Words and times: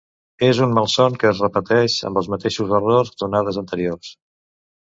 És 0.45 0.61
un 0.67 0.71
malson 0.77 1.17
que 1.23 1.29
es 1.33 1.41
repeteix, 1.45 1.97
amb 2.09 2.21
els 2.23 2.31
mateixos 2.37 2.75
errors 2.81 3.15
d’onades 3.21 3.61
anteriors. 3.65 4.11